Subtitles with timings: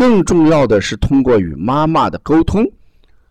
[0.00, 2.66] 更重要的是，通过与妈妈的沟通，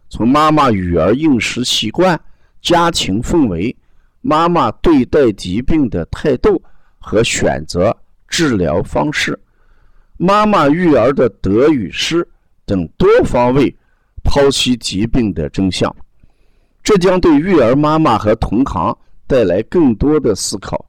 [0.08, 2.22] 从妈妈育儿饮食习惯、
[2.62, 3.76] 家庭氛围、
[4.22, 6.62] 妈妈对待疾病的态度
[7.00, 7.92] 和选择
[8.28, 9.36] 治疗方式、
[10.18, 12.24] 妈妈育儿的得与失
[12.68, 13.76] 等多方位
[14.24, 15.92] 剖析疾病的真相，
[16.84, 18.96] 这将对育儿妈妈和同行
[19.26, 20.86] 带来更多的思考，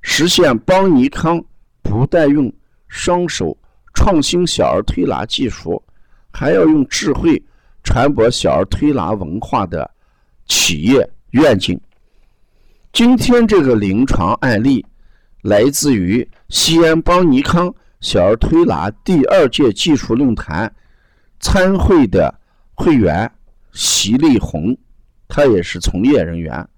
[0.00, 1.42] 实现邦尼康
[1.82, 2.52] 不但用
[2.86, 3.58] 双手。
[3.98, 5.82] 创新小儿推拿技术，
[6.30, 7.42] 还要用智慧
[7.82, 9.90] 传播小儿推拿文化的
[10.46, 11.78] 企业愿景。
[12.92, 14.86] 今天这个临床案例
[15.42, 20.72] 来自于西安邦尼康小儿推拿第二届技术论坛
[21.40, 22.32] 参会的
[22.74, 23.28] 会员
[23.72, 24.78] 席丽红，
[25.26, 26.68] 他也是从业人员。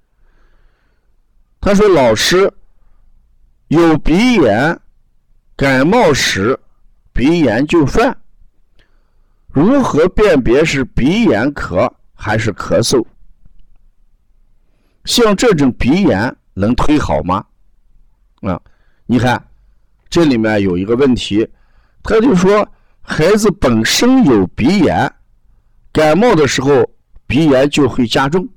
[1.60, 2.50] 他说：“老师，
[3.68, 4.80] 有鼻炎、
[5.54, 6.58] 感冒时。”
[7.12, 8.16] 鼻炎就犯，
[9.48, 13.04] 如何辨别是鼻炎咳还是咳嗽？
[15.04, 17.44] 像这种鼻炎能推好吗？
[18.42, 18.60] 啊，
[19.06, 19.42] 你看
[20.08, 21.48] 这里面有一个问题，
[22.02, 22.66] 他就说
[23.00, 25.12] 孩子本身有鼻炎，
[25.92, 26.90] 感冒的时候
[27.26, 28.48] 鼻炎就会加重。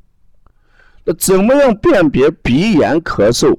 [1.05, 3.57] 那怎么样辨别鼻炎咳嗽？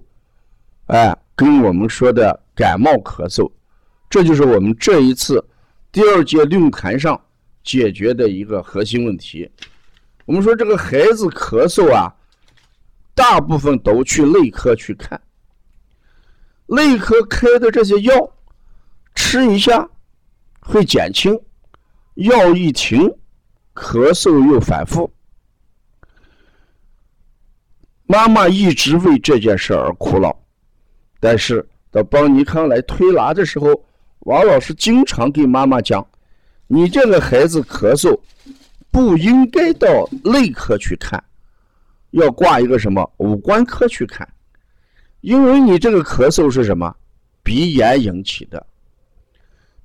[0.86, 3.50] 哎，跟我们说的感冒咳嗽。
[4.14, 5.44] 这就是我们这一次
[5.90, 7.20] 第二届论坛上
[7.64, 9.50] 解决的一个核心问题。
[10.24, 12.14] 我们说这个孩子咳嗽啊，
[13.12, 15.20] 大部分都去内科去看，
[16.66, 18.32] 内科开的这些药
[19.16, 19.90] 吃一下
[20.60, 21.36] 会减轻，
[22.14, 23.00] 药一停，
[23.74, 25.12] 咳嗽又反复。
[28.06, 30.40] 妈妈一直为这件事而苦恼，
[31.18, 33.84] 但是到邦尼康来推拿的时候。
[34.24, 36.06] 王老师经常给妈妈讲
[36.66, 38.18] ：“你这个孩子咳嗽，
[38.90, 41.22] 不应该到内科去看，
[42.12, 44.26] 要挂一个什么五官科去看，
[45.20, 46.94] 因为你这个咳嗽是什么？
[47.42, 48.66] 鼻炎引起的。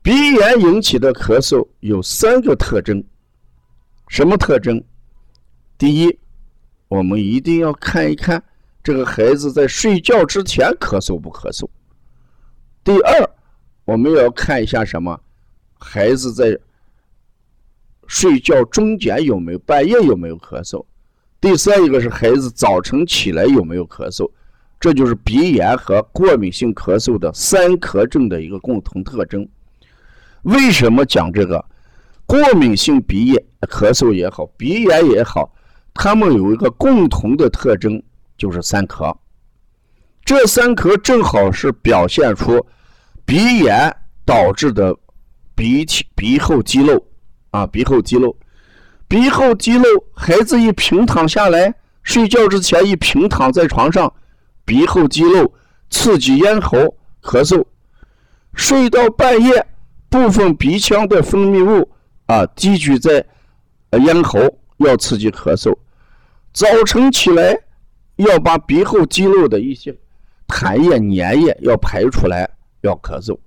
[0.02, 3.04] 鼻炎引起的咳嗽有三个特征，
[4.08, 4.82] 什么特征？
[5.78, 6.20] 第一，
[6.88, 8.42] 我们一定要看一看
[8.82, 11.68] 这个孩子在睡觉之前咳嗽不咳嗽。
[12.86, 13.30] 第二。”
[13.90, 15.20] 我们要看一下什么？
[15.80, 16.56] 孩子在
[18.06, 20.86] 睡觉中间有没有半夜有没有咳嗽？
[21.42, 24.30] 第三一个是孩子早晨起来有没有咳嗽？
[24.80, 29.50] 这就是鼻炎和过敏性咳嗽的三咳症的一个共同特征。
[30.44, 31.66] 为什么讲这个？
[32.28, 35.52] 过敏性鼻炎咳嗽也好，鼻炎也好，
[35.96, 38.00] 他们有一个共同的特征，
[38.38, 39.18] 就是三咳。
[40.24, 42.64] 这三咳正好是表现出。
[43.30, 43.96] 鼻炎
[44.26, 44.92] 导致的
[45.54, 47.00] 鼻涕、鼻后肌漏
[47.52, 48.36] 啊，鼻后肌漏，
[49.08, 49.84] 鼻后肌漏，
[50.16, 54.12] 孩子一平躺下来，睡觉之前一平躺在床上，
[54.66, 55.54] 鼻后肌漏
[55.92, 56.76] 刺激咽喉
[57.22, 57.64] 咳嗽，
[58.56, 59.64] 睡到半夜，
[60.10, 61.88] 部分鼻腔的分泌物
[62.26, 63.24] 啊积聚在
[63.92, 64.40] 咽喉，
[64.78, 65.72] 要刺激咳嗽，
[66.52, 67.56] 早晨起来
[68.16, 69.96] 要把鼻后肌漏的一些
[70.48, 72.50] 痰液、粘液要排出来。
[72.82, 73.38] 要咳嗽，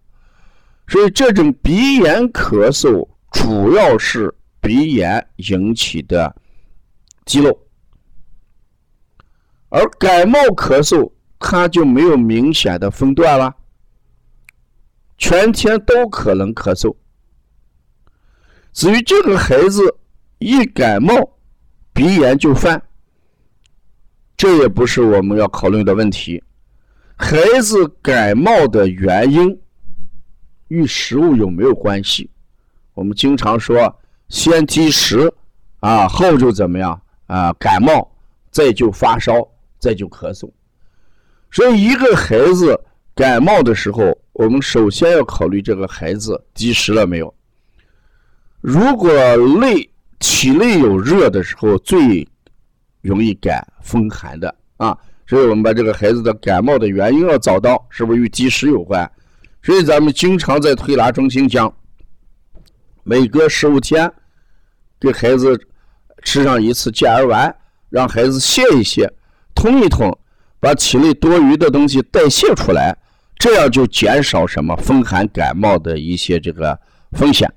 [0.86, 6.34] 所以这种鼻炎咳嗽主要是鼻炎引起的
[7.24, 7.58] 肌肉，
[9.68, 13.54] 而感冒咳嗽它就没有明显的分段了，
[15.16, 16.94] 全天都可能咳嗽。
[18.72, 19.82] 至于这个孩子
[20.38, 21.14] 一感冒
[21.92, 22.82] 鼻炎就犯，
[24.36, 26.42] 这也不是我们要考虑的问题。
[27.22, 29.56] 孩子感冒的原因
[30.66, 32.28] 与食物有没有关系？
[32.94, 33.96] 我们经常说，
[34.28, 35.32] 先积食
[35.78, 37.52] 啊，后就怎么样啊？
[37.60, 38.10] 感冒，
[38.50, 39.48] 再就发烧，
[39.78, 40.50] 再就咳嗽。
[41.52, 42.78] 所以，一个孩子
[43.14, 47.32] 感冒的时候，我们首先要考虑这个孩子积食了没有。
[48.60, 49.12] 如果
[49.60, 49.88] 内
[50.18, 52.28] 体内有热的时候，最
[53.00, 54.98] 容易感风寒的啊。
[55.32, 59.10] 所以我们把这个孩子的感冒的原因要找到，是不是与积食有关？
[59.62, 61.74] 所以咱们经常在推拿中心讲，
[63.02, 64.12] 每隔十五天
[65.00, 65.58] 给孩子
[66.22, 67.56] 吃上一次健儿丸，
[67.88, 69.10] 让孩子歇一歇，
[69.54, 70.14] 通一通，
[70.60, 72.94] 把体内多余的东西代谢出来，
[73.38, 76.78] 这样就减少什么风寒感冒的一些这个
[77.12, 77.50] 风险。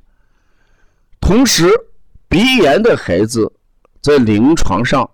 [1.20, 1.70] 同时，
[2.30, 3.52] 鼻炎的孩子
[4.02, 5.10] 在临床上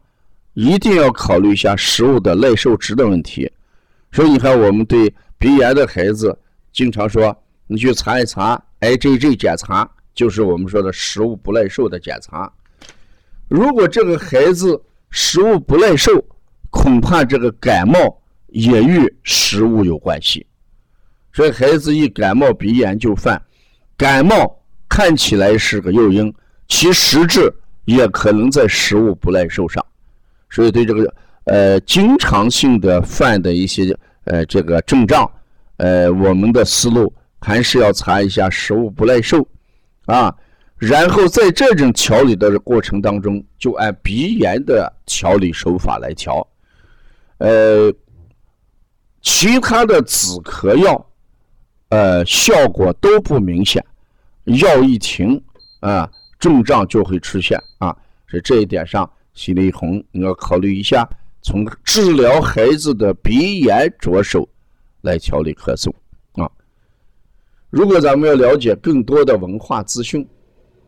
[0.53, 3.51] 一定要考虑一下食物的耐受值的问题。
[4.11, 6.37] 所以你看，我们对鼻炎的孩子
[6.71, 7.35] 经常说，
[7.67, 9.89] 你去查一查 IgG 检查。
[10.13, 12.51] 就是我们说的食物不耐受的检查。
[13.47, 16.11] 如果这个孩子食物不耐受，
[16.69, 20.45] 恐怕这个感冒也与食物有关系。
[21.31, 23.41] 所以孩子一感冒鼻炎就犯，
[23.95, 26.31] 感冒看起来是个诱因，
[26.67, 27.51] 其实质
[27.85, 29.83] 也可能在食物不耐受上。
[30.51, 31.11] 所以对这个
[31.45, 35.27] 呃经常性的犯的一些呃这个症状，
[35.77, 39.47] 呃我们的思路还是要查一下食物不耐受。
[40.07, 40.35] 啊，
[40.77, 46.45] 然后在这种调理的过程当中，就按鼻炎的调理手法来调。
[47.37, 47.93] 呃，
[49.21, 51.05] 其他的止咳药，
[51.89, 53.85] 呃，效果都不明显，
[54.45, 55.41] 药一停，
[55.79, 56.09] 啊，
[56.39, 57.95] 症状就会出现啊。
[58.27, 61.07] 所以这一点上，心里红你要考虑一下，
[61.41, 64.47] 从治疗孩子的鼻炎着手
[65.01, 65.89] 来调理咳嗽
[66.33, 66.49] 啊。
[67.69, 70.27] 如果咱们要了解更多的文化资讯，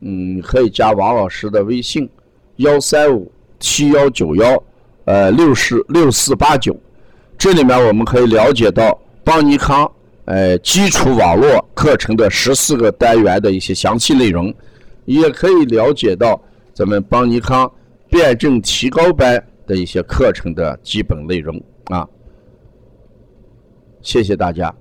[0.01, 2.09] 嗯，可以加王老师的微信：
[2.57, 4.61] 幺三五七幺九幺
[5.05, 6.77] 呃六四六四八九。
[7.37, 9.89] 这里面我们可以了解到邦尼康
[10.25, 14.53] 呃基础网络课程的十四个单元的一些详细内容，
[15.05, 16.39] 也可以了解到
[16.73, 17.69] 咱们邦尼康
[18.13, 22.07] 辩证提高班的一些课程的基本内容啊。
[24.03, 24.71] 谢谢大家。